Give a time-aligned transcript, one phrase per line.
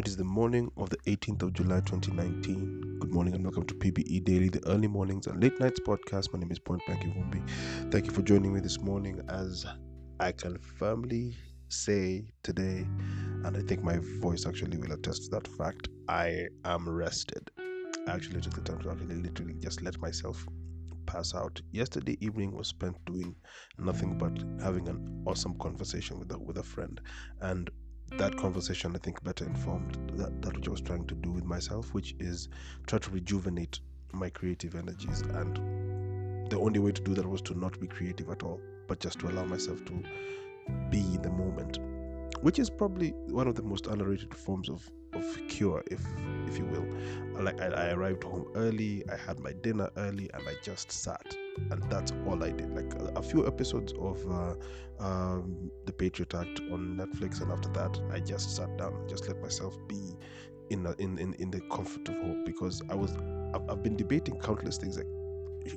[0.00, 2.96] It is the morning of the 18th of July 2019.
[3.00, 6.32] Good morning and welcome to PBE Daily, the early mornings and late nights podcast.
[6.32, 7.90] My name is Point Blank Ivumbi.
[7.92, 9.66] Thank you for joining me this morning as
[10.18, 11.36] I can firmly
[11.68, 12.86] say today,
[13.44, 17.50] and I think my voice actually will attest to that fact, I am rested.
[17.58, 20.46] I actually took the time to actually literally just let myself
[21.04, 21.60] pass out.
[21.72, 23.34] Yesterday evening was spent doing
[23.76, 24.32] nothing but
[24.64, 27.02] having an awesome conversation with a, with a friend
[27.42, 27.68] and
[28.12, 31.44] that conversation, I think, better informed that, that which I was trying to do with
[31.44, 32.48] myself, which is
[32.86, 33.80] try to rejuvenate
[34.12, 35.20] my creative energies.
[35.22, 39.00] And the only way to do that was to not be creative at all, but
[39.00, 40.02] just to allow myself to
[40.90, 41.78] be in the moment,
[42.42, 46.04] which is probably one of the most underrated forms of, of cure, if
[46.46, 46.86] if you will.
[47.42, 51.36] Like I, I arrived home early, I had my dinner early, and I just sat
[51.70, 52.74] and that's all I did.
[52.74, 54.54] Like a, few episodes of uh,
[54.98, 59.40] um, the Patriot Act on Netflix, and after that, I just sat down, just let
[59.40, 60.14] myself be
[60.70, 63.16] in a, in, in in the comfort of home because I was
[63.54, 65.06] I've, I've been debating countless things like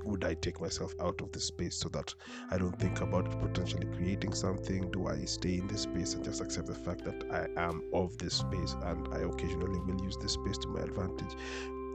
[0.06, 2.14] would I take myself out of this space so that
[2.50, 4.90] I don't think about potentially creating something?
[4.92, 8.18] Do I stay in this space and just accept the fact that I am of
[8.18, 11.36] this space and I occasionally will use this space to my advantage?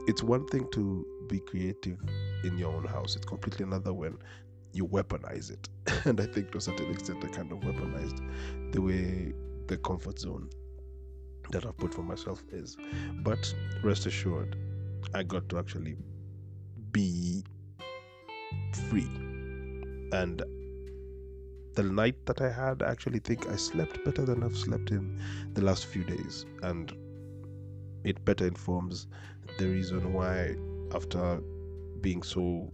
[0.07, 1.97] It's one thing to be creative
[2.43, 4.17] in your own house, it's completely another when
[4.73, 5.69] you weaponize it.
[6.05, 8.21] and I think to a certain extent, I kind of weaponized
[8.73, 9.33] the way
[9.67, 10.49] the comfort zone
[11.51, 12.77] that I've put for myself is.
[13.23, 14.55] But rest assured,
[15.13, 15.95] I got to actually
[16.91, 17.43] be
[18.89, 19.09] free.
[20.11, 20.43] And
[21.75, 25.21] the night that I had, I actually think I slept better than I've slept in
[25.53, 26.45] the last few days.
[26.63, 26.91] And
[28.03, 29.07] it better informs
[29.57, 30.55] the reason why,
[30.93, 31.41] after
[32.01, 32.71] being so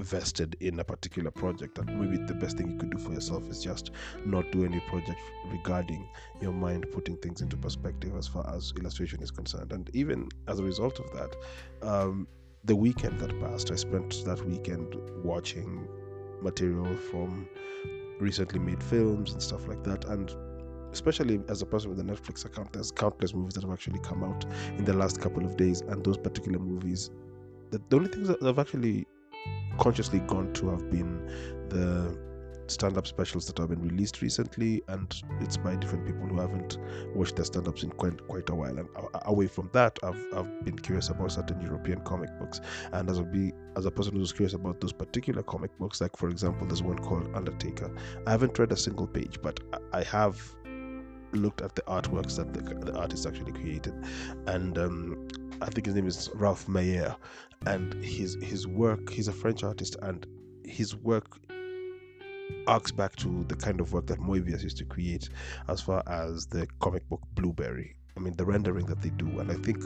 [0.00, 3.48] vested in a particular project that maybe the best thing you could do for yourself
[3.48, 3.90] is just
[4.24, 5.18] not do any project
[5.50, 6.08] regarding
[6.40, 9.72] your mind putting things into perspective as far as illustration is concerned.
[9.72, 11.36] And even as a result of that
[11.82, 12.28] um,
[12.64, 14.94] the weekend that passed i spent that weekend
[15.24, 15.88] watching
[16.42, 17.48] material from
[18.20, 20.04] recently made films and stuff like that.
[20.06, 20.34] And
[20.98, 24.24] especially as a person with a Netflix account, there's countless movies that have actually come
[24.24, 24.44] out
[24.76, 27.10] in the last couple of days, and those particular movies,
[27.70, 29.06] the, the only things that I've actually
[29.78, 31.24] consciously gone to have been
[31.68, 32.18] the
[32.70, 36.78] stand-up specials that have been released recently and it's by different people who haven't
[37.14, 38.76] watched their stand-ups in quite, quite a while.
[38.78, 38.88] And
[39.24, 42.60] away from that I've, I've been curious about certain European comic books.
[42.92, 46.28] And as be as a person who's curious about those particular comic books like for
[46.28, 47.90] example there's one called Undertaker.
[48.26, 49.60] I haven't read a single page but
[49.92, 50.40] I have
[51.32, 53.94] looked at the artworks that the, the artist actually created,
[54.46, 55.28] and um,
[55.60, 57.16] I think his name is Ralph Meyer,
[57.66, 59.10] and his his work.
[59.10, 60.26] He's a French artist, and
[60.64, 61.38] his work
[62.66, 65.28] arcs back to the kind of work that Moebius used to create,
[65.68, 67.96] as far as the comic book Blueberry.
[68.16, 69.82] I mean, the rendering that they do, and I think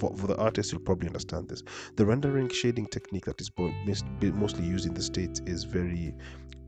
[0.00, 1.62] for, for the artist, you'll probably understand this.
[1.96, 3.50] The rendering shading technique that is
[4.34, 6.14] mostly used in the States is very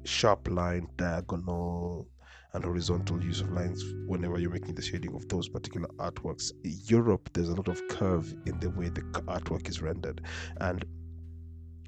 [0.05, 2.07] sharp line, diagonal,
[2.53, 6.51] and horizontal use of lines whenever you're making the shading of those particular artworks.
[6.65, 10.23] In Europe, there's a lot of curve in the way the artwork is rendered,
[10.61, 10.85] and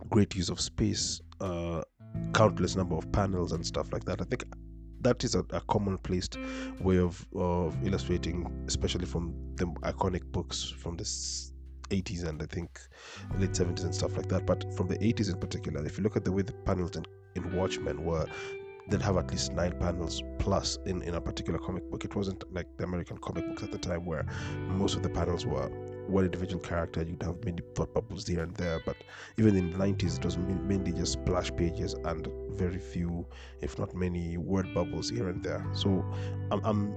[0.09, 1.83] great use of space, uh,
[2.35, 4.21] countless number of panels and stuff like that.
[4.21, 4.45] I think
[5.01, 6.29] that is a, a commonplace
[6.81, 12.81] way of, of illustrating, especially from the iconic books from the 80s and I think
[13.39, 14.47] late 70s and stuff like that.
[14.47, 17.05] But from the 80s in particular, if you look at the way the panels in,
[17.35, 18.27] in Watchmen were
[18.89, 22.05] they'd have at least nine panels plus in, in a particular comic book.
[22.05, 24.25] It wasn't like the American comic books at the time where
[24.69, 25.69] most of the panels were
[26.09, 27.03] one individual character.
[27.03, 28.97] You'd have many thought bubbles here and there, but
[29.39, 33.27] even in the 90s, it was mainly just splash pages and very few,
[33.61, 35.65] if not many, word bubbles here and there.
[35.75, 36.05] So
[36.51, 36.95] I'm, I'm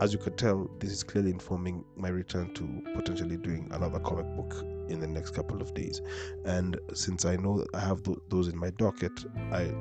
[0.00, 4.26] as you could tell, this is clearly informing my return to potentially doing another comic
[4.36, 4.54] book
[4.88, 6.00] in the next couple of days.
[6.44, 9.74] And since I know I have th- those in my docket, I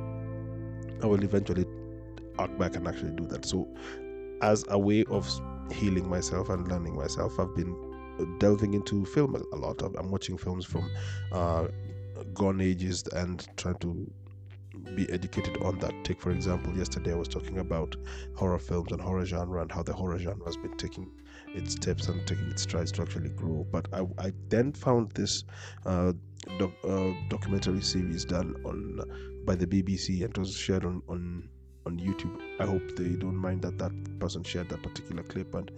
[1.01, 1.65] I will eventually
[2.39, 3.45] arc back and actually do that.
[3.45, 3.67] So,
[4.41, 5.29] as a way of
[5.71, 7.75] healing myself and learning myself, I've been
[8.39, 9.81] delving into film a lot.
[9.81, 10.89] I'm watching films from
[11.31, 11.67] uh,
[12.33, 14.09] gone ages and trying to
[14.95, 15.93] be educated on that.
[16.03, 17.95] Take, for example, yesterday I was talking about
[18.35, 21.09] horror films and horror genre and how the horror genre has been taking
[21.57, 23.65] its steps and taking its strides to actually grow.
[23.71, 25.43] But I, I then found this
[25.85, 26.13] uh,
[26.59, 29.01] doc, uh, documentary series done on
[29.45, 31.49] by the BBC and it was shared on, on
[31.85, 32.37] on YouTube.
[32.59, 35.71] I hope they don't mind that that person shared that particular clip and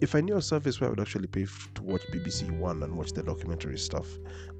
[0.00, 2.82] if I knew a service where I would actually pay f- to watch BBC One
[2.82, 4.06] and watch the documentary stuff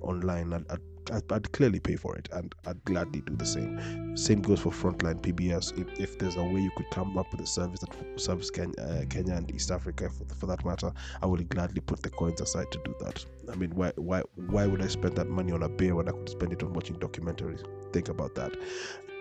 [0.02, 0.80] online, I'd, I'd,
[1.12, 4.16] I'd, clearly pay for it and I'd gladly do the same.
[4.16, 5.78] Same goes for Frontline PBS.
[5.78, 8.74] If, if there's a way you could come up with a service that serves Kenya,
[8.80, 10.92] uh, Kenya and East Africa for, for that matter,
[11.22, 13.24] I would gladly put the coins aside to do that.
[13.50, 16.12] I mean, why, why, why would I spend that money on a beer when I
[16.12, 17.64] could spend it on watching documentaries?
[17.92, 18.56] Think about that.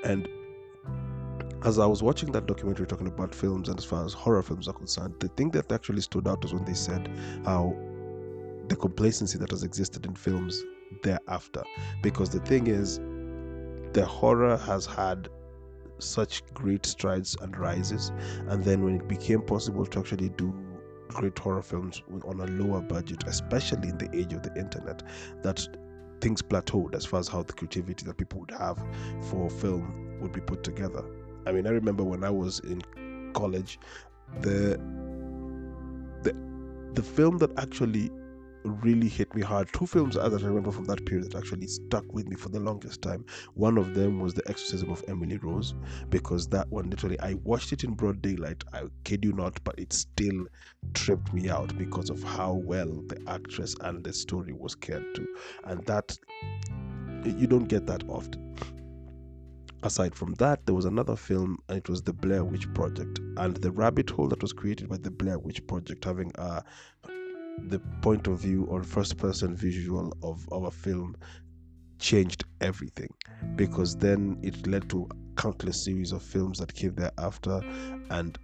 [0.03, 0.27] And
[1.63, 4.67] as I was watching that documentary talking about films and as far as horror films
[4.67, 7.09] are concerned, the thing that actually stood out was when they said
[7.45, 7.75] how
[8.67, 10.63] the complacency that has existed in films
[11.03, 11.63] thereafter.
[12.01, 12.99] Because the thing is,
[13.93, 15.29] the horror has had
[15.99, 18.11] such great strides and rises,
[18.47, 20.53] and then when it became possible to actually do
[21.09, 25.03] great horror films on a lower budget, especially in the age of the internet,
[25.43, 25.67] that
[26.21, 28.77] things plateaued as far as how the creativity that people would have
[29.29, 31.03] for film would be put together.
[31.45, 32.81] I mean, I remember when I was in
[33.33, 33.79] college,
[34.41, 34.79] the
[36.23, 36.35] the
[36.93, 38.11] the film that actually
[38.63, 39.71] really hit me hard.
[39.73, 42.59] Two films that I remember from that period that actually stuck with me for the
[42.59, 43.25] longest time.
[43.53, 45.75] One of them was The Exorcism of Emily Rose,
[46.09, 48.63] because that one literally I watched it in broad daylight.
[48.73, 50.45] I kid you not, but it still
[50.93, 55.27] tripped me out because of how well the actress and the story was cared to,
[55.65, 56.17] and that
[57.25, 58.55] you don't get that often
[59.83, 63.55] aside from that, there was another film, and it was the Blair Witch Project, and
[63.57, 66.61] the rabbit hole that was created by the Blair Witch Project, having uh,
[67.67, 71.15] the point of view or first-person visual of our film,
[71.99, 73.09] changed everything,
[73.55, 77.61] because then it led to countless series of films that came thereafter,
[78.09, 78.39] and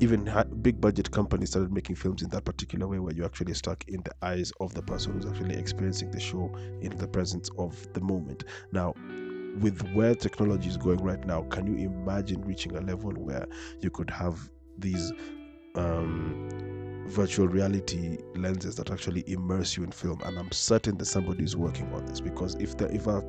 [0.00, 0.32] even
[0.62, 4.00] big budget companies started making films in that particular way where you're actually stuck in
[4.02, 6.50] the eyes of the person who's actually experiencing the show
[6.80, 8.44] in the presence of the moment.
[8.72, 8.94] Now
[9.60, 13.46] with where technology is going right now, can you imagine reaching a level where
[13.80, 14.48] you could have
[14.78, 15.12] these
[15.74, 16.48] um,
[17.10, 20.20] virtual reality lenses that actually immerse you in film?
[20.24, 23.22] And I'm certain that somebody is working on this because if the, if a,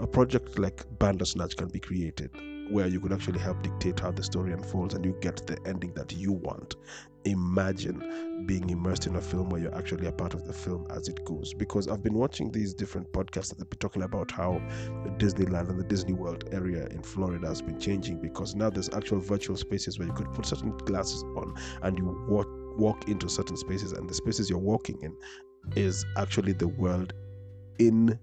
[0.00, 2.30] a project like Bandersnatch can be created,
[2.72, 5.92] where you could actually help dictate how the story unfolds and you get the ending
[5.94, 6.76] that you want.
[7.24, 11.06] Imagine being immersed in a film where you're actually a part of the film as
[11.06, 11.54] it goes.
[11.54, 14.60] Because I've been watching these different podcasts that have been talking about how
[15.18, 19.20] Disneyland and the Disney World area in Florida has been changing because now there's actual
[19.20, 23.56] virtual spaces where you could put certain glasses on and you walk walk into certain
[23.56, 25.16] spaces and the spaces you're walking in
[25.76, 27.12] is actually the world
[27.78, 28.18] in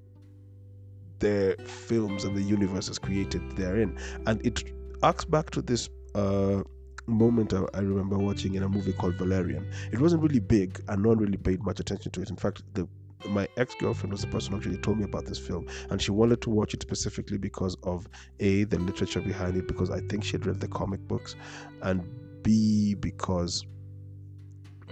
[1.20, 3.98] the films and the universes created therein.
[4.26, 4.64] And it
[5.04, 6.64] arcs back to this uh,
[7.08, 9.70] moment I, I, remember watching in a movie called Valerian.
[9.92, 12.30] It wasn't really big, and no one really paid much attention to it.
[12.30, 12.88] In fact, the
[13.28, 16.42] my ex-girlfriend was the person who actually told me about this film and she wanted
[16.42, 18.08] to watch it specifically because of
[18.40, 21.36] a the literature behind it because i think she had read the comic books
[21.82, 22.02] and
[22.44, 23.66] b because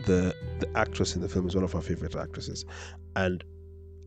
[0.08, 2.66] the the actress in the film is one of our favorite actresses
[3.16, 3.44] and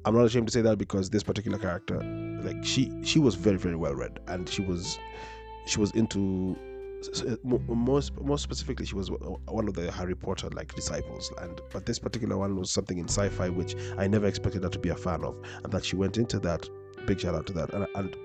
[0.05, 2.03] I'm not ashamed to say that because this particular character,
[2.43, 4.99] like she, she was very, very well read, and she was,
[5.67, 6.57] she was into,
[7.69, 11.99] most, most specifically, she was one of the Harry Potter like disciples, and but this
[11.99, 15.23] particular one was something in sci-fi which I never expected her to be a fan
[15.23, 16.67] of, and that she went into that.
[17.07, 18.17] Big shout out to that, and, and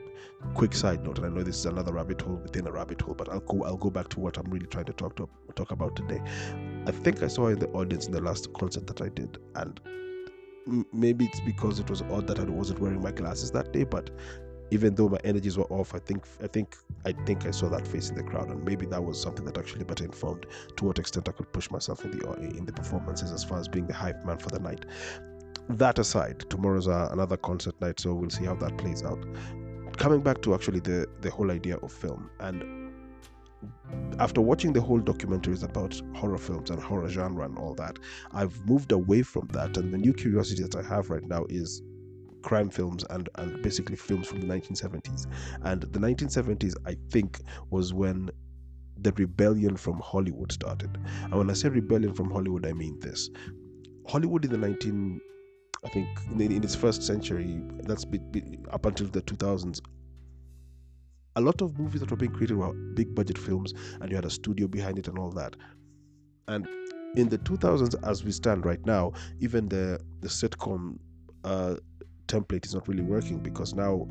[0.53, 3.15] quick side note, and I know this is another rabbit hole within a rabbit hole,
[3.15, 5.71] but I'll go I'll go back to what I'm really trying to talk to talk
[5.71, 6.21] about today.
[6.85, 9.79] I think I saw in the audience in the last concert that I did, and
[10.93, 14.09] maybe it's because it was odd that I wasn't wearing my glasses that day, but
[14.71, 17.87] even though my energies were off, I think I think I think I saw that
[17.87, 20.45] face in the crowd, and maybe that was something that actually better informed
[20.77, 23.67] to what extent I could push myself in the in the performances as far as
[23.67, 24.85] being the hype man for the night.
[25.69, 29.23] That aside, tomorrow's uh, another concert night, so we'll see how that plays out.
[29.97, 32.85] Coming back to actually the the whole idea of film and
[34.19, 37.99] after watching the whole documentaries about horror films and horror genre and all that,
[38.31, 39.77] I've moved away from that.
[39.77, 41.81] And the new curiosity that I have right now is
[42.41, 45.27] crime films and, and basically films from the 1970s.
[45.63, 48.29] And the 1970s, I think, was when
[48.97, 50.97] the rebellion from Hollywood started.
[51.23, 53.29] And when I say rebellion from Hollywood, I mean this.
[54.07, 55.19] Hollywood in the 19
[55.85, 59.81] I think in, in its first century, that's be, be, up until the 2000s,
[61.35, 64.25] a lot of movies that were being created were big budget films and you had
[64.25, 65.55] a studio behind it and all that.
[66.47, 66.67] And
[67.15, 70.97] in the 2000s as we stand right now even the the sitcom
[71.43, 71.75] uh,
[72.27, 74.07] template is not really working because now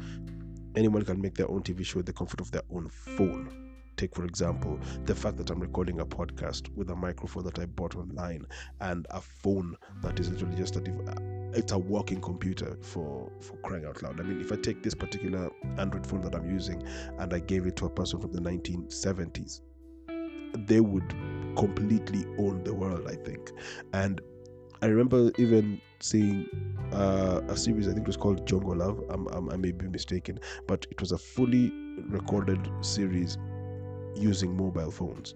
[0.77, 3.64] anyone can make their own tv show with the comfort of their own phone
[3.97, 7.67] take for example the fact that i'm recording a podcast with a microphone that i
[7.67, 8.47] bought online
[8.81, 10.83] and a phone that is literally just a
[11.55, 14.95] it's a working computer for for crying out loud i mean if i take this
[14.95, 16.83] particular android phone that i'm using
[17.19, 19.61] and i gave it to a person from the 1970s
[20.67, 21.15] they would
[21.57, 23.53] completely own the world, I think.
[23.93, 24.21] And
[24.83, 26.49] I remember even seeing
[26.93, 29.03] uh, a series, I think it was called jungle Love.
[29.09, 31.73] I'm, I'm, i may be mistaken, but it was a fully
[32.09, 33.39] recorded series
[34.15, 35.35] using mobile phones.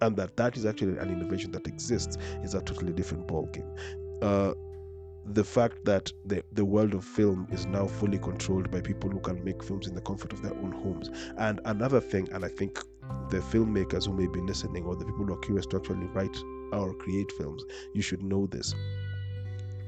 [0.00, 3.78] And that that is actually an innovation that exists is a totally different ballgame.
[4.20, 4.54] Uh,
[5.26, 9.20] the fact that the, the world of film is now fully controlled by people who
[9.20, 11.10] can make films in the comfort of their own homes.
[11.38, 12.80] And another thing, and I think
[13.30, 16.36] the filmmakers who may be listening or the people who are curious to actually write
[16.72, 17.62] or create films,
[17.94, 18.74] you should know this.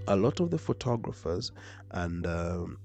[0.07, 1.51] A lot of the photographers
[1.93, 2.79] and um,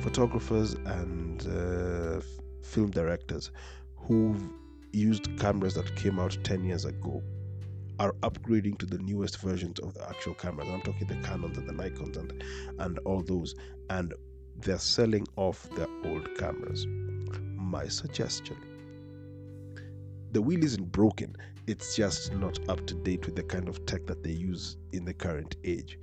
[0.00, 2.20] photographers and uh,
[2.62, 3.50] film directors
[3.96, 4.42] who've
[4.92, 7.22] used cameras that came out 10 years ago
[7.98, 10.68] are upgrading to the newest versions of the actual cameras.
[10.70, 12.42] I'm talking the Canons and the Nikons and
[12.78, 13.54] and all those,
[13.90, 14.14] and
[14.56, 16.86] they're selling off their old cameras.
[17.56, 18.56] My suggestion:
[20.32, 21.36] the wheel isn't broken;
[21.66, 25.04] it's just not up to date with the kind of tech that they use in
[25.04, 25.98] the current age.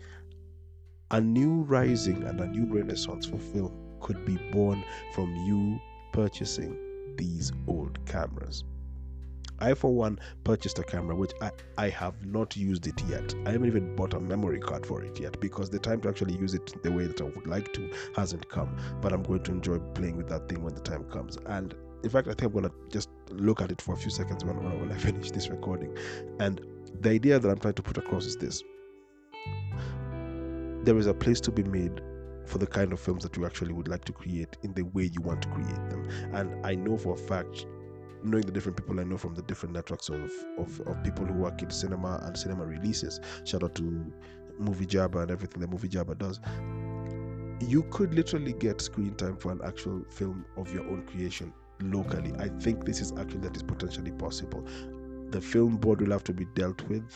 [1.10, 4.84] A new rising and a new renaissance for film could be born
[5.14, 5.80] from you
[6.18, 6.76] purchasing
[7.16, 8.64] these old cameras.
[9.60, 13.36] I, for one, purchased a camera which I, I have not used it yet.
[13.46, 16.34] I haven't even bought a memory card for it yet because the time to actually
[16.34, 18.76] use it the way that I would like to hasn't come.
[19.00, 21.38] But I'm going to enjoy playing with that thing when the time comes.
[21.46, 24.10] And in fact, I think I'm going to just look at it for a few
[24.10, 25.96] seconds when, when I finish this recording.
[26.40, 26.66] And
[27.02, 28.64] the idea that I'm trying to put across is this
[30.84, 32.02] there is a place to be made
[32.48, 35.04] for the kind of films that you actually would like to create in the way
[35.14, 36.10] you want to create them.
[36.34, 37.66] And I know for a fact
[38.24, 41.34] knowing the different people I know from the different networks of, of, of people who
[41.34, 43.20] work in cinema and cinema releases.
[43.44, 44.14] Shout out to
[44.60, 46.40] Movie Jabba and everything that Movie Jabba does.
[47.68, 52.34] You could literally get screen time for an actual film of your own creation locally.
[52.40, 54.66] I think this is actually that is potentially possible.
[55.30, 57.14] The film board will have to be dealt with.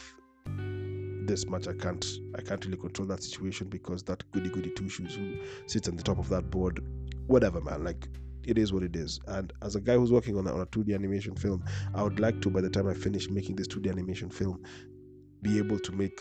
[1.24, 4.90] This much I can't I can't really control that situation because that goody goody two
[4.90, 5.38] shoes who
[5.68, 6.84] sits on the top of that board,
[7.28, 8.08] whatever man, like
[8.44, 9.20] it is what it is.
[9.28, 11.63] And as a guy who's working on a, on a 2D animation film,
[11.94, 14.63] I would like to, by the time I finish making this 2D animation film,
[15.42, 16.20] be able to make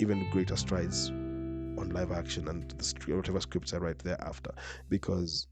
[0.00, 4.52] even greater strides on live action and the, whatever scripts I write thereafter,
[4.88, 5.46] because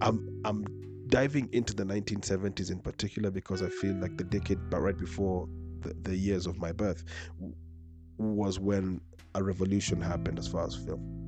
[0.00, 0.64] I'm I'm
[1.08, 5.48] diving into the 1970s in particular because I feel like the decade, but right before
[5.84, 7.04] the, the years of my birth,
[8.18, 9.00] was when
[9.34, 11.24] a revolution happened as far as film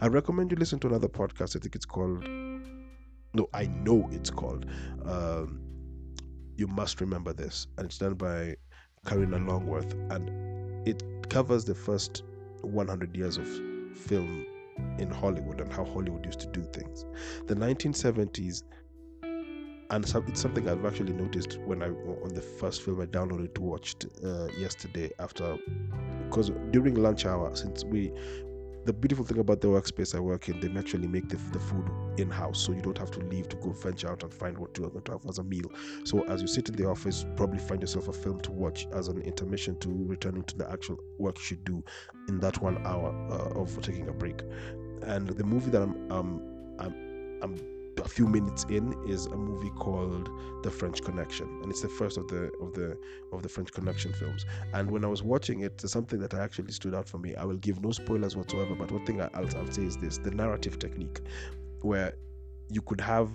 [0.00, 1.56] I recommend you listen to another podcast.
[1.56, 2.26] I think it's called.
[3.34, 4.66] No, I know it's called.
[5.04, 5.60] Um,
[6.56, 8.56] you must remember this, and it's done by
[9.06, 12.22] Karina Longworth, and it covers the first
[12.62, 13.46] 100 years of
[13.94, 14.46] film
[14.98, 17.04] in Hollywood and how Hollywood used to do things.
[17.46, 18.62] The 1970s,
[19.90, 23.62] and it's something I've actually noticed when I on the first film I downloaded to
[23.62, 25.56] watch uh, yesterday after
[26.24, 28.12] because during lunch hour since we
[28.84, 31.90] the beautiful thing about the workspace I work in, they actually make the, the food
[32.16, 34.78] in house, so you don't have to leave to go venture out and find what
[34.78, 35.70] you're going to have as a meal.
[36.04, 39.08] So as you sit in the office, probably find yourself a film to watch as
[39.08, 41.84] an intermission to returning to the actual work you should do
[42.28, 44.40] in that one hour uh, of taking a break.
[45.02, 46.40] And the movie that I'm um,
[46.78, 50.28] I'm I'm a few minutes in is a movie called
[50.62, 52.98] The French Connection, and it's the first of the of the
[53.32, 54.44] of the French Connection films.
[54.72, 57.34] And when I was watching it, something that actually stood out for me.
[57.34, 60.30] I will give no spoilers whatsoever, but one thing I'll, I'll say is this: the
[60.30, 61.20] narrative technique,
[61.82, 62.14] where
[62.70, 63.30] you could have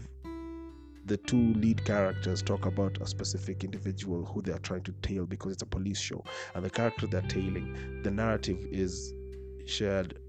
[1.05, 5.25] the two lead characters talk about a specific individual who they are trying to tail
[5.25, 6.23] because it's a police show,
[6.55, 9.13] and the character they're tailing, the narrative is
[9.65, 10.19] shared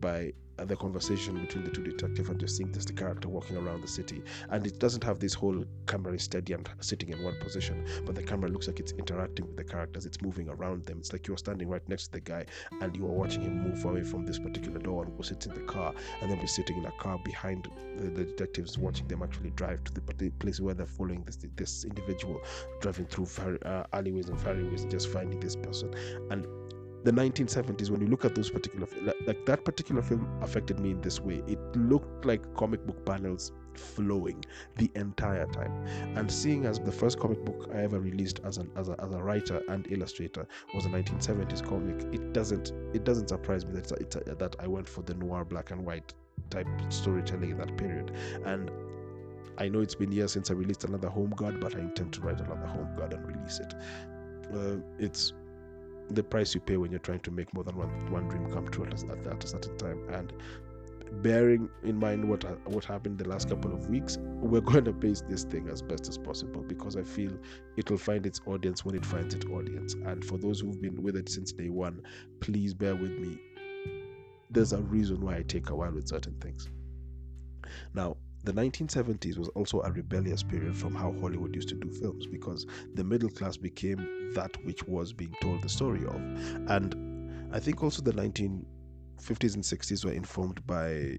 [0.00, 3.82] by the conversation between the two detectives and you're seeing just the character walking around
[3.82, 4.22] the city.
[4.50, 8.14] And it doesn't have this whole camera is steady and sitting in one position but
[8.14, 10.06] the camera looks like it's interacting with the characters.
[10.06, 10.98] It's moving around them.
[10.98, 12.44] It's like you're standing right next to the guy
[12.80, 15.54] and you are watching him move away from this particular door and go sit in
[15.54, 19.22] the car and then be sitting in a car behind the, the detectives watching them
[19.22, 22.40] actually drive to the, the place where they're following this this individual
[22.80, 23.26] driving through
[23.64, 25.94] uh, alleyways and alleyways just finding this person.
[26.30, 26.46] And
[27.04, 28.86] the 1970s when you look at those particular
[29.26, 31.42] like that particular film affected me in this way.
[31.46, 34.44] It looked like comic book panels flowing
[34.76, 35.72] the entire time.
[36.16, 39.12] And seeing as the first comic book i ever released as an as a, as
[39.14, 43.90] a writer and illustrator was a 1970s comic it doesn't it doesn't surprise me that
[43.92, 46.12] it's, a, that i went for the noir black and white
[46.50, 48.12] type storytelling in that period.
[48.44, 48.70] And
[49.58, 52.20] I know it's been years since I released another Home Guard, but I intend to
[52.20, 53.74] write another Home Guard and release it.
[54.52, 55.32] Uh, it's
[56.14, 58.68] the price you pay when you're trying to make more than one, one dream come
[58.68, 60.08] true at, at, at a certain time.
[60.10, 60.32] And
[61.20, 64.92] bearing in mind what uh, what happened the last couple of weeks, we're going to
[64.92, 67.32] pace this thing as best as possible because I feel
[67.76, 69.94] it'll find its audience when it finds its audience.
[69.94, 72.02] And for those who've been with it since day one,
[72.40, 73.38] please bear with me.
[74.50, 76.68] There's a reason why I take a while with certain things.
[77.94, 82.26] Now, the 1970s was also a rebellious period from how Hollywood used to do films
[82.26, 86.16] because the middle class became that which was being told the story of.
[86.68, 91.18] And I think also the 1950s and 60s were informed by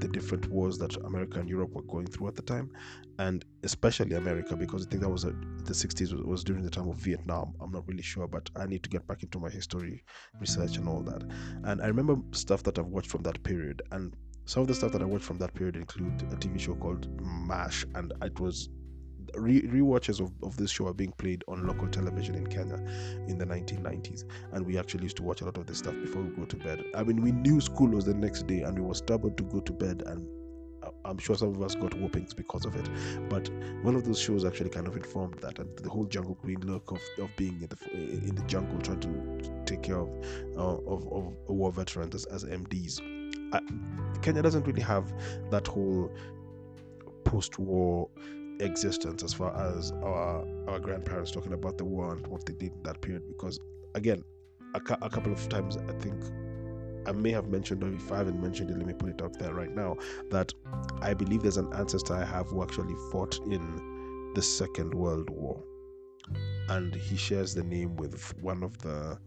[0.00, 2.70] the different wars that America and Europe were going through at the time,
[3.18, 5.30] and especially America, because I think that was a,
[5.64, 7.54] the 60s was, was, during the time of Vietnam.
[7.60, 10.04] I'm not really sure, but I need to get back into my history
[10.40, 11.22] research and all that.
[11.62, 14.14] And I remember stuff that I've watched from that period, and
[14.46, 17.08] some of the stuff that I watched from that period include a TV show called
[17.20, 18.68] MASH, and it was
[19.36, 22.76] re- rewatches of, of this show are being played on local television in Kenya
[23.28, 26.22] in the 1990s, and we actually used to watch a lot of this stuff before
[26.22, 26.84] we go to bed.
[26.94, 29.60] I mean, we knew school was the next day, and we were stubborn to go
[29.60, 30.28] to bed, and
[31.04, 32.88] I'm sure some of us got whoopings because of it.
[33.28, 33.48] But
[33.82, 36.90] one of those shows actually kind of informed that, and the whole jungle green look
[36.90, 40.08] of, of being in the in the jungle trying to take care of
[40.56, 43.13] uh, of, of war veterans as, as MDs.
[44.22, 45.12] Kenya doesn't really have
[45.50, 46.10] that whole
[47.24, 48.08] post-war
[48.60, 52.72] existence as far as our our grandparents talking about the war and what they did
[52.72, 53.58] in that period because
[53.96, 54.22] again
[54.74, 56.14] a, a couple of times i think
[57.06, 59.36] i may have mentioned or if i haven't mentioned it let me put it out
[59.40, 59.96] there right now
[60.30, 60.52] that
[61.02, 63.60] i believe there's an ancestor i have who actually fought in
[64.34, 65.62] the second world war.
[66.68, 69.18] And he shares the name with one of the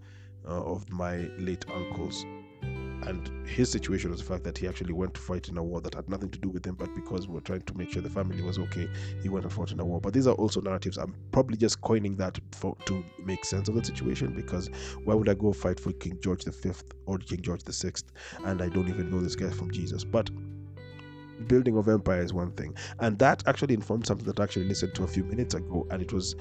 [0.47, 2.23] uh, of my late uncles
[3.03, 5.81] and his situation was the fact that he actually went to fight in a war
[5.81, 8.01] that had nothing to do with him, but because we were trying to make sure
[8.01, 8.89] the family was okay,
[9.21, 10.01] he went and fought in a war.
[10.01, 10.97] But these are also narratives.
[10.97, 14.69] I'm probably just coining that for, to make sense of the situation because
[15.03, 16.71] why would I go fight for King George V
[17.05, 17.91] or King George VI
[18.45, 20.03] and I don't even know this guy from Jesus?
[20.03, 20.29] But
[21.47, 24.95] building of empire is one thing, and that actually informed something that I actually listened
[24.95, 26.35] to a few minutes ago, and it was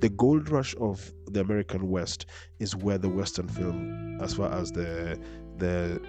[0.00, 2.26] the gold rush of the American West
[2.58, 5.18] is where the Western film, as far as the
[5.58, 6.00] the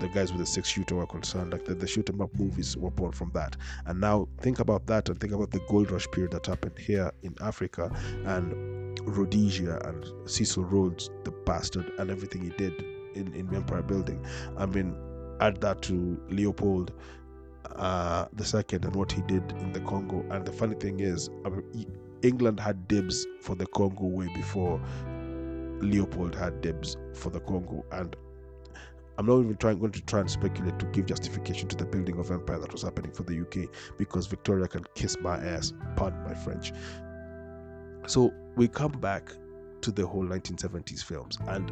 [0.00, 2.76] the guys with the six shooter were concerned, like the, the shoot 'em up movies
[2.76, 3.54] were born from that.
[3.86, 7.12] And now think about that and think about the gold rush period that happened here
[7.22, 7.90] in Africa
[8.24, 12.72] and Rhodesia and Cecil Rhodes, the bastard, and everything he did
[13.14, 14.24] in, in Empire Building.
[14.56, 14.96] I mean,
[15.40, 16.92] add that to Leopold
[17.76, 20.24] uh, the second and what he did in the Congo.
[20.30, 21.86] And the funny thing is, I mean,
[22.22, 24.80] England had dibs for the Congo way before
[25.80, 27.84] Leopold had dibs for the Congo.
[27.92, 28.16] And
[29.20, 32.18] I'm not even trying going to try and speculate to give justification to the building
[32.18, 36.24] of empire that was happening for the UK because Victoria can kiss my ass, pardon
[36.24, 36.72] my French.
[38.06, 39.30] So we come back
[39.82, 41.70] to the whole 1970s films and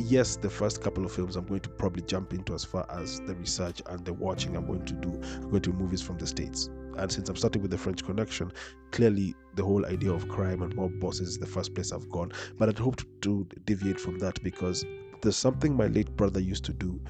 [0.00, 3.18] yes the first couple of films i'm going to probably jump into as far as
[3.26, 6.26] the research and the watching i'm going to do i'm going to movies from the
[6.26, 6.70] states.
[6.96, 8.52] And since i'm starting with the french connection
[8.90, 12.32] clearly the whole idea of crime and mob bosses is the first place i've gone.
[12.56, 14.84] But i'd hoped to deviate from that because
[15.22, 17.00] there's something my late brother used to do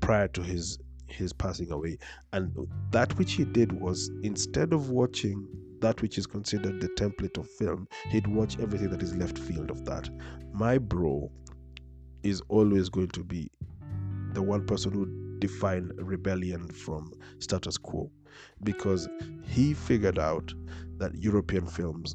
[0.00, 1.98] prior to his his passing away.
[2.32, 2.52] And
[2.92, 5.46] that which he did was instead of watching
[5.80, 9.70] that which is considered the template of film he'd watch everything that is left field
[9.70, 10.08] of that.
[10.52, 11.30] My bro
[12.22, 13.50] is always going to be
[14.34, 18.10] the one person who defined rebellion from status quo
[18.62, 19.08] because
[19.42, 20.52] he figured out
[20.98, 22.14] that european films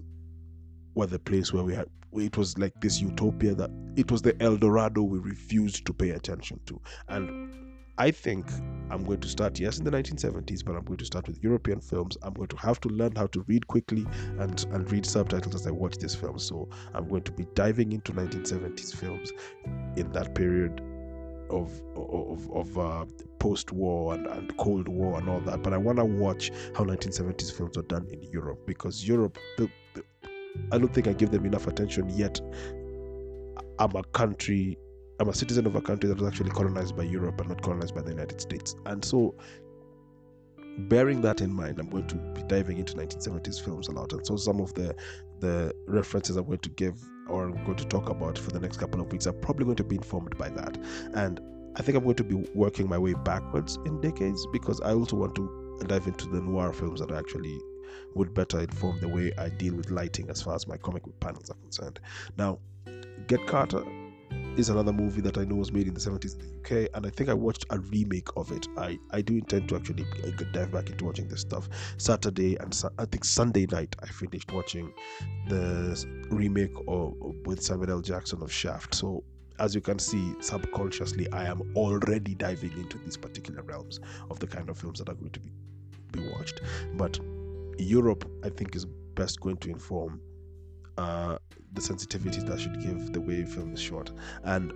[0.94, 4.42] were the place where we had it was like this utopia that it was the
[4.42, 6.80] El Dorado we refused to pay attention to.
[7.10, 7.54] And
[7.98, 8.46] I think
[8.90, 11.80] I'm going to start, yes, in the 1970s, but I'm going to start with European
[11.80, 12.18] films.
[12.24, 14.06] I'm going to have to learn how to read quickly
[14.40, 16.38] and, and read subtitles as I watch this film.
[16.38, 19.32] So I'm going to be diving into 1970s films
[19.96, 20.82] in that period
[21.50, 23.06] of of, of uh,
[23.40, 25.64] post-war and, and Cold War and all that.
[25.64, 29.70] But I want to watch how 1970s films are done in Europe because Europe, the
[30.72, 32.40] I don't think I give them enough attention yet.
[33.80, 34.78] I'm a country,
[35.20, 37.96] I'm a citizen of a country that was actually colonized by Europe and not colonized
[37.96, 38.76] by the United States.
[38.86, 39.36] And so,
[40.78, 44.14] bearing that in mind, I'm going to be diving into 1970s films a lot.
[44.14, 44.96] And so, some of the
[45.40, 48.78] the references I'm going to give or I'm going to talk about for the next
[48.78, 50.78] couple of weeks are probably going to be informed by that.
[51.14, 51.40] And
[51.76, 55.18] I think I'm going to be working my way backwards in decades because I also
[55.18, 57.60] want to dive into the noir films that are actually
[58.14, 61.20] would better inform the way I deal with lighting as far as my comic book
[61.20, 62.00] panels are concerned.
[62.38, 62.60] Now,
[63.28, 63.84] Get Carter
[64.58, 67.06] is another movie that I know was made in the 70s in the UK, and
[67.06, 68.68] I think I watched a remake of it.
[68.78, 71.68] I, I do intend to actually uh, dive back into watching this stuff.
[71.98, 74.94] Saturday and I think Sunday night, I finished watching
[75.48, 78.02] the remake of, with Samuel L.
[78.02, 78.96] Jackson of Shaft.
[78.96, 79.24] So
[79.60, 84.48] as you can see, subconsciously, I am already diving into these particular realms of the
[84.48, 85.52] kind of films that are going to be,
[86.12, 86.62] be watched.
[86.96, 87.20] But
[87.78, 90.22] Europe, I think, is best going to inform
[90.98, 91.38] uh,
[91.74, 94.12] the sensitivities that should give the way film is shot
[94.44, 94.74] and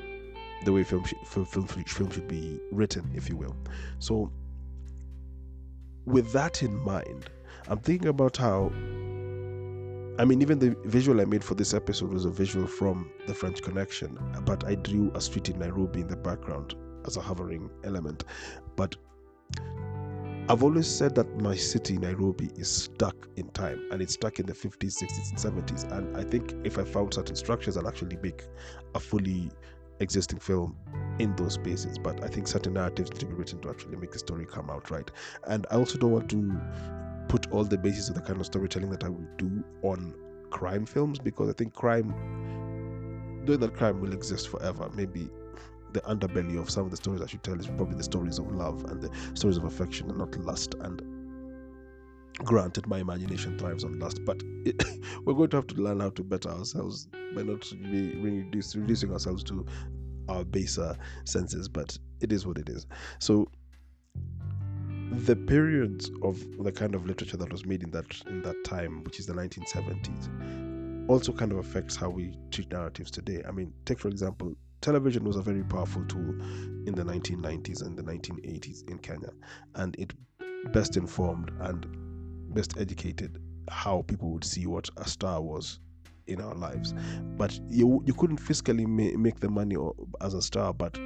[0.65, 3.55] the way film, film, film, film should be written, if you will.
[3.99, 4.31] So,
[6.05, 7.29] with that in mind,
[7.67, 8.71] I'm thinking about how
[10.19, 13.33] I mean, even the visual I made for this episode was a visual from The
[13.33, 17.69] French Connection, but I drew a street in Nairobi in the background as a hovering
[17.85, 18.25] element.
[18.75, 18.97] But
[20.49, 24.47] I've always said that my city, Nairobi, is stuck in time and it's stuck in
[24.47, 25.91] the 50s, 60s, and 70s.
[25.95, 28.47] And I think if I found certain structures, I'll actually make
[28.95, 29.51] a fully
[29.99, 30.75] existing film
[31.19, 31.99] in those spaces.
[31.99, 34.71] But I think certain narratives need to be written to actually make the story come
[34.71, 35.11] out right.
[35.47, 36.59] And I also don't want to
[37.27, 40.15] put all the basis of the kind of storytelling that I will do on
[40.49, 42.09] crime films because I think crime,
[43.45, 45.29] doing that crime will exist forever, maybe
[45.93, 48.51] the underbelly of some of the stories I should tell is probably the stories of
[48.51, 50.75] love and the stories of affection and not lust.
[50.75, 51.01] And
[52.39, 54.83] granted, my imagination thrives on lust, but it,
[55.25, 59.11] we're going to have to learn how to better ourselves by not be reduce, reducing
[59.11, 59.65] ourselves to
[60.27, 61.67] our baser senses.
[61.67, 62.85] But it is what it is.
[63.19, 63.49] So
[65.11, 69.03] the periods of the kind of literature that was made in that in that time,
[69.03, 73.41] which is the 1970s, also kind of affects how we treat narratives today.
[73.47, 76.29] I mean, take for example, television was a very powerful tool
[76.85, 79.31] in the 1990s and the 1980s in Kenya,
[79.75, 80.13] and it
[80.71, 81.85] best informed and
[82.53, 85.79] best educated how people would see what a star was
[86.27, 86.93] in our lives.
[87.37, 89.75] But you you couldn't fiscally ma- make the money
[90.21, 90.97] as a star, but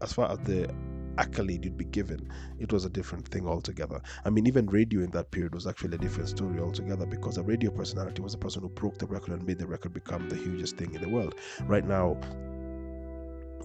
[0.00, 0.72] as far as the
[1.18, 4.00] accolade you'd be given, it was a different thing altogether.
[4.24, 7.42] I mean, even radio in that period was actually a different story altogether because a
[7.42, 10.36] radio personality was a person who broke the record and made the record become the
[10.36, 11.34] hugest thing in the world.
[11.62, 12.16] Right now,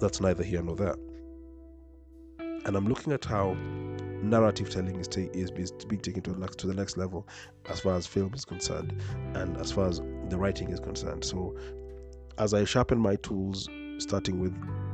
[0.03, 0.95] that's neither here nor there.
[2.65, 3.53] And I'm looking at how
[4.21, 7.27] narrative telling is, ta- is being taken to the, next, to the next level
[7.69, 9.01] as far as film is concerned
[9.33, 11.23] and as far as the writing is concerned.
[11.23, 11.55] So,
[12.37, 14.53] as I sharpen my tools, starting with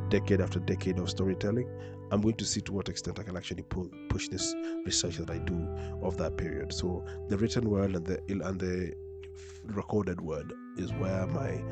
[0.09, 1.67] decade after decade of storytelling,
[2.11, 5.37] I'm going to see to what extent I can actually push this research that I
[5.39, 5.67] do
[6.03, 6.73] of that period.
[6.73, 8.93] So the written word and the and the
[9.65, 11.63] recorded word is where my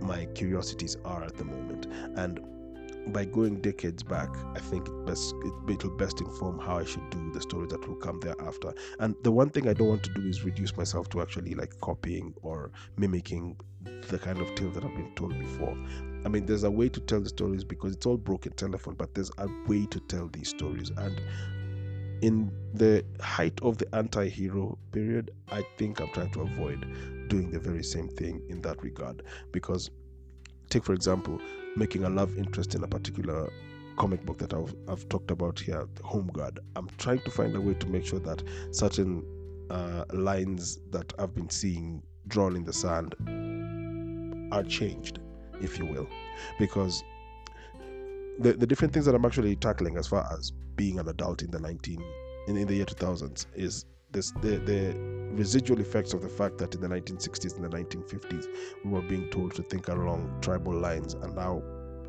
[0.00, 2.40] my curiosities are at the moment, and
[3.08, 7.08] by going decades back, I think it best it, will best inform how I should
[7.10, 8.72] do the stories that will come thereafter.
[8.98, 11.78] And the one thing I don't want to do is reduce myself to actually like
[11.80, 13.56] copying or mimicking
[14.08, 15.76] the kind of tale that I've been told before.
[16.24, 19.14] I mean, there's a way to tell the stories because it's all broken telephone, but
[19.14, 20.90] there's a way to tell these stories.
[20.96, 21.20] And
[22.22, 27.50] in the height of the anti hero period, I think I'm trying to avoid doing
[27.50, 29.22] the very same thing in that regard.
[29.52, 29.90] Because,
[30.70, 31.40] take for example,
[31.76, 33.50] making a love interest in a particular
[33.96, 36.60] comic book that I've, I've talked about here, Home Guard.
[36.76, 39.24] I'm trying to find a way to make sure that certain
[39.70, 43.14] uh, lines that I've been seeing drawn in the sand
[44.52, 45.18] are changed
[45.60, 46.08] if you will,
[46.58, 47.02] because
[48.40, 51.50] the, the different things that I'm actually tackling as far as being an adult in
[51.50, 52.02] the 19
[52.48, 53.84] in, in the year 2000s is
[54.14, 54.96] this the, the
[55.34, 58.46] residual effects of the fact that in the 1960s and the 1950s
[58.84, 61.62] we were being told to think along tribal lines and now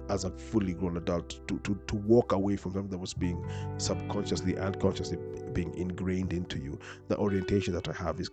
[0.10, 3.44] as a fully grown adult to, to, to walk away from something that was being
[3.78, 5.18] subconsciously and consciously
[5.54, 8.30] being ingrained into you the orientation that i have is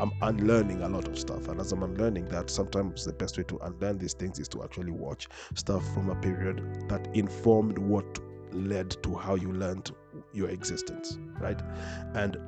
[0.00, 1.48] I'm unlearning a lot of stuff.
[1.48, 4.64] And as I'm unlearning that, sometimes the best way to unlearn these things is to
[4.64, 8.18] actually watch stuff from a period that informed what
[8.52, 9.90] led to how you learned
[10.32, 11.60] your existence, right?
[12.14, 12.38] And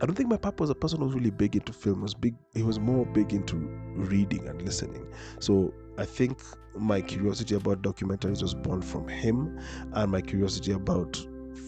[0.00, 1.96] I don't think my papa was a person who was really big into film.
[1.96, 2.34] He was big.
[2.54, 3.56] He was more big into
[3.96, 5.06] reading and listening.
[5.40, 6.40] So I think
[6.76, 9.58] my curiosity about documentaries was born from him,
[9.94, 11.18] and my curiosity about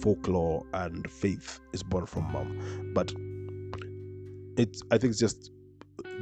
[0.00, 2.92] folklore and faith is born from mom.
[2.94, 3.12] But
[4.56, 5.50] it's I think it's just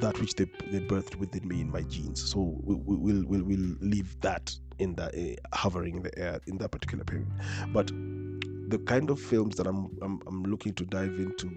[0.01, 2.31] that which they they birthed within me in my genes.
[2.31, 6.41] So we, we, will we'll, we'll leave that in that uh, hovering in the air
[6.47, 7.29] in that particular period.
[7.69, 11.51] But the kind of films that I'm, I'm I'm looking to dive into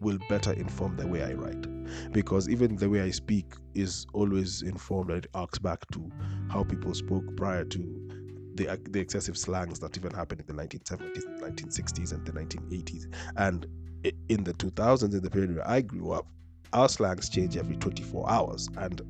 [0.00, 1.66] will better inform the way I write
[2.12, 6.10] because even the way I speak is always informed and it arcs back to
[6.50, 8.08] how people spoke prior to
[8.54, 13.06] the, uh, the excessive slangs that even happened in the 1970s, 1960s, and the 1980s.
[13.36, 13.66] And
[14.28, 16.26] in the 2000s, in the period where I grew up,
[16.72, 19.00] our slangs change every 24 hours, and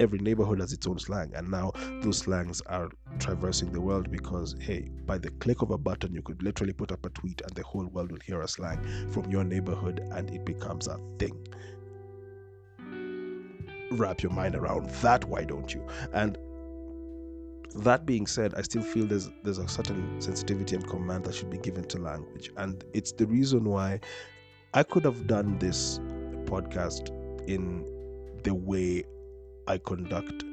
[0.00, 1.30] every neighborhood has its own slang.
[1.36, 1.70] And now
[2.02, 6.22] those slangs are traversing the world because, hey, by the click of a button, you
[6.22, 9.30] could literally put up a tweet, and the whole world will hear a slang from
[9.30, 11.46] your neighborhood, and it becomes a thing.
[13.92, 15.86] Wrap your mind around that, why don't you?
[16.12, 16.38] And
[17.76, 21.50] that being said, I still feel there's there's a certain sensitivity and command that should
[21.50, 24.00] be given to language, and it's the reason why
[24.74, 25.98] I could have done this
[26.46, 27.10] podcast
[27.48, 27.84] in
[28.42, 29.04] the way
[29.70, 30.44] I conduct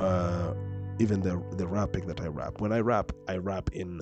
[0.00, 0.52] uh,
[0.98, 2.60] even the the rapping that I rap.
[2.60, 4.00] When I rap, I rap in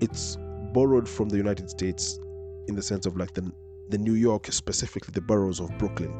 [0.00, 0.36] it's
[0.72, 2.18] borrowed from the United States
[2.68, 3.50] in the sense of like the
[3.88, 6.14] the New York specifically the boroughs of Brooklyn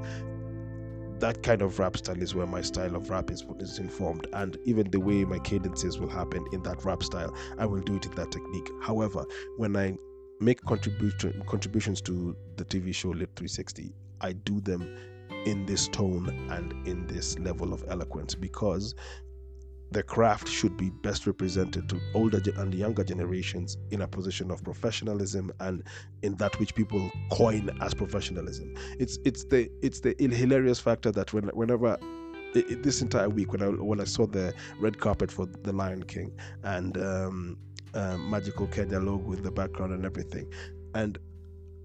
[1.20, 4.56] that kind of rap style is where my style of rap is, is informed and
[4.64, 8.06] even the way my cadences will happen in that rap style i will do it
[8.06, 9.24] in that technique however
[9.56, 9.96] when i
[10.40, 14.82] make contribution contributions to the tv show lit 360 i do them
[15.46, 18.94] in this tone and in this level of eloquence because
[19.90, 24.62] the craft should be best represented to older and younger generations in a position of
[24.62, 25.82] professionalism and
[26.22, 28.74] in that which people coin as professionalism.
[28.98, 31.96] It's it's the it's the hilarious factor that when, whenever
[32.54, 35.72] it, it, this entire week when I when I saw the red carpet for the
[35.72, 36.32] Lion King
[36.64, 37.58] and um,
[37.94, 40.52] uh, Magical Kenya in the background and everything,
[40.94, 41.18] and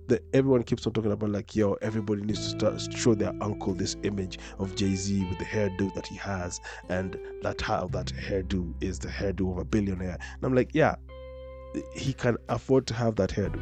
[0.07, 3.73] that everyone keeps on talking about like yo everybody needs to start show their uncle
[3.73, 8.73] this image of jay-z with the hairdo that he has and that how that hairdo
[8.81, 10.17] is the hairdo of a billionaire.
[10.35, 10.95] And i'm like yeah
[11.95, 13.59] he can afford to have that hairdo.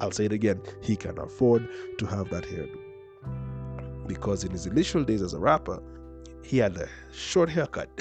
[0.00, 2.78] I'll say it again he can afford to have that hairdo.
[4.06, 5.80] Because in his initial days as a rapper
[6.44, 7.88] he had a short haircut.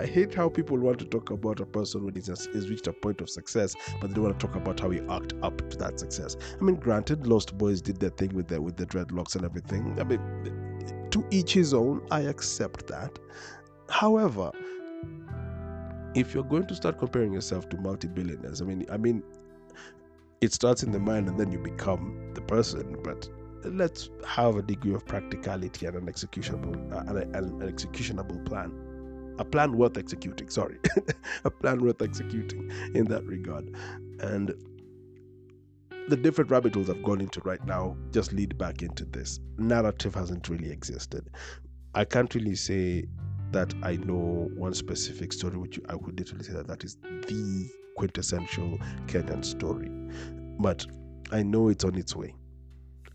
[0.00, 2.92] I hate how people want to talk about a person when he's, he's reached a
[2.92, 5.76] point of success, but they don't want to talk about how he acted up to
[5.78, 6.36] that success.
[6.58, 9.98] I mean, granted, Lost Boys did their thing with the with the dreadlocks and everything.
[10.00, 10.20] I mean,
[11.10, 12.06] to each his own.
[12.10, 13.18] I accept that.
[13.88, 14.50] However,
[16.14, 19.22] if you're going to start comparing yourself to multi-billionaires, I mean, I mean,
[20.40, 23.28] it starts in the mind and then you become the person, but
[23.64, 28.72] let's have a degree of practicality and an executable uh, an, an executionable plan
[29.38, 30.78] a plan worth executing sorry
[31.44, 33.74] a plan worth executing in that regard
[34.20, 34.54] and
[36.08, 39.40] the different rabbit holes I've gone into right now just lead back into this.
[39.58, 41.28] Narrative hasn't really existed.
[41.94, 43.06] I can't really say
[43.50, 47.68] that I know one specific story, which I would literally say that that is the
[47.96, 49.90] quintessential Kenyan story.
[50.60, 50.86] But
[51.32, 52.34] I know it's on its way.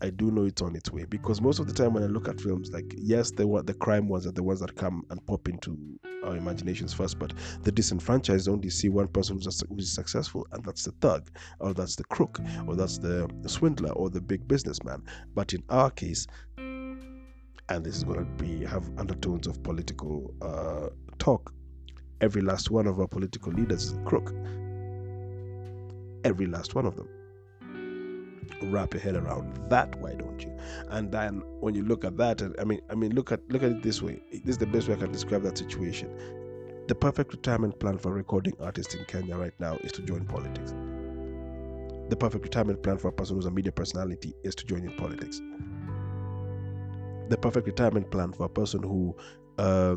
[0.02, 2.28] I do know it's on its way because most of the time when I look
[2.28, 5.48] at films, like yes, the the crime ones are the ones that come and pop
[5.48, 5.78] into
[6.24, 10.84] our imaginations first, but the disenfranchised only see one person who's, who's successful, and that's
[10.84, 15.04] the thug, or that's the crook, or that's the, swindler, or the big businessman.
[15.34, 20.88] But in our case, and this is going to be have undertones of political uh,
[21.18, 21.54] talk.
[22.20, 24.34] Every last one of our political leaders is a crook.
[26.24, 27.08] Every last one of them
[28.62, 30.52] wrap your head around that why don't you?
[30.90, 33.62] And then when you look at that and i mean i mean look at look
[33.62, 34.22] at it this way.
[34.32, 36.10] This is the best way i can describe that situation.
[36.88, 40.74] The perfect retirement plan for recording artist in kenya right now is to join politics.
[42.08, 44.94] The perfect retirement plan for a person who's a media personality is to join in
[44.96, 45.40] politics.
[47.28, 49.16] The perfect retirement plan for a person who
[49.56, 49.96] uh,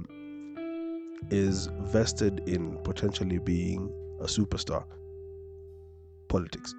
[1.29, 3.91] is vested in potentially being
[4.21, 4.85] a superstar
[6.29, 6.73] politics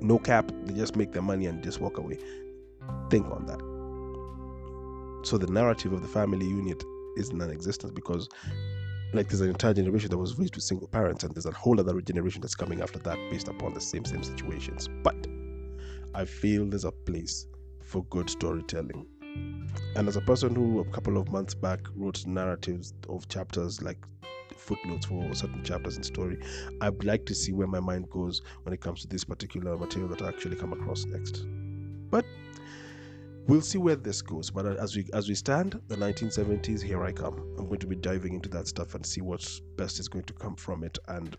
[0.00, 2.18] no cap, they just make their money and just walk away.
[3.10, 3.60] Think on that.
[5.26, 6.82] So the narrative of the family unit
[7.16, 8.28] is non-existent because
[9.12, 11.80] like there's an entire generation that was raised with single parents and there's a whole
[11.80, 15.16] other generation that's coming after that based upon the same same situations but
[16.14, 17.46] i feel there's a place
[17.82, 19.06] for good storytelling
[19.96, 23.98] and as a person who a couple of months back wrote narratives of chapters like
[24.58, 26.38] footnotes for certain chapters in story.
[26.80, 30.08] I'd like to see where my mind goes when it comes to this particular material
[30.10, 31.46] that I actually come across next.
[32.10, 32.24] But
[33.46, 34.50] we'll see where this goes.
[34.50, 37.34] But as we as we stand, the 1970s, here I come.
[37.58, 40.32] I'm going to be diving into that stuff and see what's best is going to
[40.34, 40.98] come from it.
[41.08, 41.36] And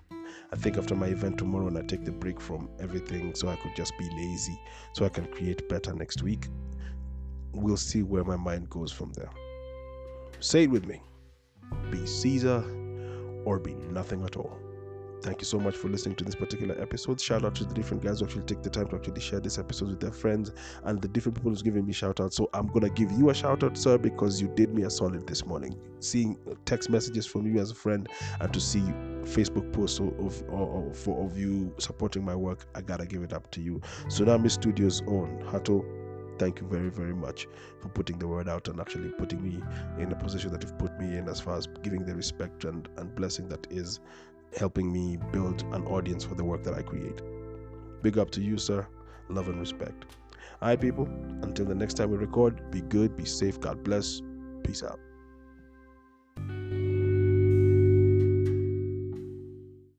[0.51, 3.55] I think after my event tomorrow, and I take the break from everything, so I
[3.55, 4.59] could just be lazy,
[4.93, 6.47] so I can create better next week.
[7.51, 9.29] We'll see where my mind goes from there.
[10.39, 11.01] Say it with me.
[11.91, 12.63] Be Caesar
[13.45, 14.59] or be nothing at all.
[15.21, 17.19] Thank you so much for listening to this particular episode.
[17.19, 19.57] Shout out to the different guys who actually take the time to actually share this
[19.57, 22.33] episode with their friends and the different people who's giving me shout out.
[22.33, 25.27] So I'm gonna give you a shout out, sir, because you did me a solid
[25.27, 25.75] this morning.
[25.99, 28.07] Seeing uh, text messages from you as a friend
[28.39, 28.81] and to see
[29.23, 33.51] Facebook posts of of, of, of you supporting my work, I gotta give it up
[33.51, 33.81] to you.
[34.07, 35.83] Tsunami Studios own Hato
[36.39, 37.47] thank you very, very much
[37.81, 39.61] for putting the word out and actually putting me
[40.01, 42.87] in a position that you've put me in as far as giving the respect and,
[42.97, 43.99] and blessing that is
[44.57, 47.21] helping me build an audience for the work that I create.
[48.01, 48.87] Big up to you, sir.
[49.29, 50.05] Love and respect.
[50.61, 51.05] All right, people.
[51.41, 53.59] Until the next time we record, be good, be safe.
[53.59, 54.21] God bless.
[54.63, 54.99] Peace out.